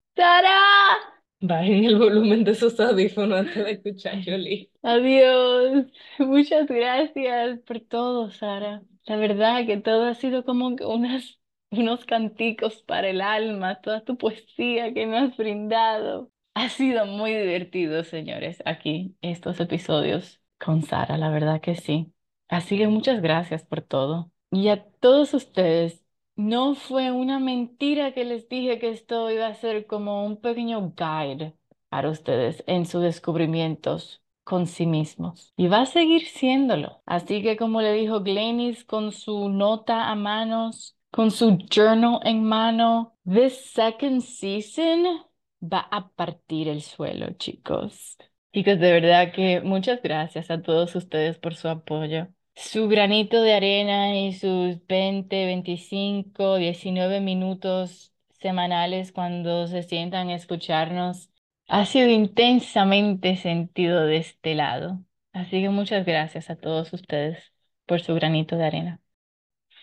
Bajen 1.42 1.86
el 1.86 1.98
volumen 1.98 2.44
de 2.44 2.54
sus 2.56 2.80
audífonos 2.80 3.40
antes 3.40 3.66
de 3.66 3.72
escuchar 3.72 4.24
Jolie. 4.24 4.70
Adiós. 4.84 5.86
Muchas 6.20 6.68
gracias 6.68 7.60
por 7.62 7.80
todo, 7.80 8.32
Sara. 8.32 8.84
La 9.06 9.16
verdad 9.18 9.66
que 9.66 9.78
todo 9.78 10.06
ha 10.06 10.16
sido 10.16 10.44
como 10.46 10.68
unas, 10.68 11.40
unos 11.72 12.06
canticos 12.06 12.82
para 12.84 13.10
el 13.10 13.22
alma, 13.22 13.82
toda 13.82 14.04
tu 14.04 14.18
poesía 14.18 14.94
que 14.94 15.08
me 15.08 15.18
has 15.18 15.38
brindado. 15.38 16.32
Ha 16.56 16.70
sido 16.70 17.06
muy 17.06 17.34
divertido, 17.34 18.04
señores, 18.04 18.62
aquí 18.66 19.16
estos 19.22 19.60
episodios 19.60 20.42
con 20.60 20.84
Sara, 20.84 21.18
la 21.18 21.30
verdad 21.30 21.62
que 21.62 21.76
sí. 21.76 22.14
Así 22.50 22.78
que 22.78 22.88
muchas 22.88 23.22
gracias 23.22 23.64
por 23.64 23.82
todo. 23.82 24.32
Y 24.52 24.68
a 24.70 24.84
todos 24.84 25.34
ustedes, 25.34 26.04
no 26.40 26.74
fue 26.74 27.12
una 27.12 27.38
mentira 27.38 28.14
que 28.14 28.24
les 28.24 28.48
dije 28.48 28.80
que 28.80 28.90
esto 28.92 29.30
iba 29.30 29.48
a 29.48 29.56
ser 29.56 29.86
como 29.88 30.26
un 30.26 30.38
pequeño 30.40 30.94
guide 30.96 31.54
para 31.90 32.10
ustedes 32.10 32.64
en 32.66 32.86
sus 32.86 33.02
descubrimientos 33.04 34.24
con 34.46 34.66
sí 34.66 34.86
mismos. 34.86 35.54
Y 35.58 35.68
va 35.68 35.82
a 35.82 35.86
seguir 35.86 36.26
siéndolo. 36.26 37.02
Así 37.06 37.44
que 37.44 37.58
como 37.58 37.82
le 37.82 37.92
dijo 37.92 38.22
Glenis 38.22 38.86
con 38.86 39.12
su 39.12 39.50
nota 39.50 40.10
a 40.10 40.16
manos, 40.16 40.96
con 41.12 41.30
su 41.30 41.58
journal 41.70 42.22
en 42.24 42.46
mano, 42.46 43.18
this 43.26 43.72
second 43.74 44.22
season 44.22 45.26
va 45.62 45.90
a 45.92 46.08
partir 46.08 46.70
el 46.70 46.82
suelo, 46.82 47.34
chicos. 47.34 48.18
Chicos, 48.54 48.80
de 48.80 48.94
verdad 48.94 49.34
que 49.34 49.60
muchas 49.60 50.02
gracias 50.02 50.50
a 50.50 50.62
todos 50.62 50.96
ustedes 50.96 51.38
por 51.38 51.56
su 51.56 51.68
apoyo 51.68 52.30
su 52.60 52.88
granito 52.88 53.42
de 53.42 53.54
arena 53.54 54.18
y 54.18 54.34
sus 54.34 54.86
20, 54.88 55.46
25, 55.46 56.58
19 56.58 57.22
minutos 57.22 58.14
semanales 58.40 59.12
cuando 59.12 59.68
se 59.68 59.84
sientan 59.84 60.30
a 60.30 60.36
escucharnos 60.36 61.30
ha 61.68 61.86
sido 61.86 62.10
intensamente 62.10 63.38
sentido 63.38 64.06
de 64.06 64.18
este 64.18 64.56
lado. 64.56 65.04
Así 65.34 65.62
que 65.62 65.70
muchas 65.70 66.06
gracias 66.06 66.50
a 66.50 66.56
todos 66.56 66.92
ustedes 66.94 67.54
por 67.86 68.02
su 68.02 68.14
granito 68.16 68.56
de 68.58 68.66
arena. 68.66 69.02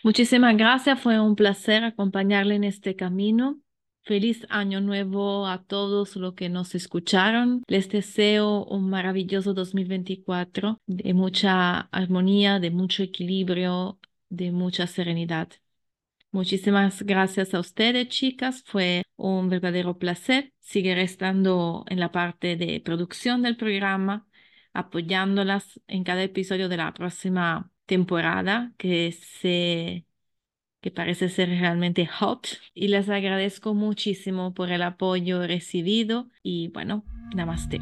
Muchísimas 0.02 0.56
gracias, 0.56 1.00
fue 1.00 1.20
un 1.20 1.36
placer 1.36 1.84
acompañarle 1.84 2.54
en 2.54 2.64
este 2.64 2.96
camino. 2.96 3.60
Feliz 4.06 4.46
año 4.50 4.80
nuevo 4.80 5.48
a 5.48 5.64
todos 5.64 6.14
los 6.14 6.34
que 6.34 6.48
nos 6.48 6.76
escucharon. 6.76 7.64
Les 7.66 7.88
deseo 7.88 8.64
un 8.64 8.88
maravilloso 8.88 9.52
2024 9.52 10.80
de 10.86 11.12
mucha 11.12 11.80
armonía, 11.90 12.60
de 12.60 12.70
mucho 12.70 13.02
equilibrio, 13.02 13.98
de 14.28 14.52
mucha 14.52 14.86
serenidad. 14.86 15.48
Muchísimas 16.30 17.02
gracias 17.02 17.52
a 17.52 17.58
ustedes, 17.58 18.08
chicas. 18.08 18.62
Fue 18.64 19.02
un 19.16 19.48
verdadero 19.48 19.98
placer. 19.98 20.52
seguir 20.60 20.98
estando 20.98 21.84
en 21.88 21.98
la 21.98 22.12
parte 22.12 22.54
de 22.56 22.80
producción 22.80 23.42
del 23.42 23.56
programa, 23.56 24.28
apoyándolas 24.72 25.80
en 25.88 26.04
cada 26.04 26.22
episodio 26.22 26.68
de 26.68 26.76
la 26.76 26.94
próxima 26.94 27.72
temporada 27.86 28.72
que 28.78 29.10
se 29.10 30.06
que 30.86 30.92
parece 30.92 31.28
ser 31.28 31.48
realmente 31.48 32.06
hot 32.06 32.46
y 32.72 32.86
les 32.86 33.08
agradezco 33.08 33.74
muchísimo 33.74 34.54
por 34.54 34.70
el 34.70 34.82
apoyo 34.82 35.44
recibido 35.44 36.28
y 36.44 36.68
bueno, 36.68 37.02
namaste. 37.34 37.80